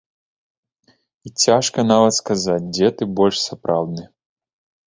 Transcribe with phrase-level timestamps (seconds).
[1.29, 4.03] І цяжка нават сказаць дзе ты больш сапраўдны.